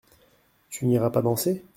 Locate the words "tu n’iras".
0.71-1.11